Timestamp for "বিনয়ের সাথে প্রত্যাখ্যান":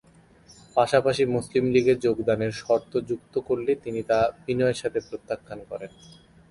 4.45-5.59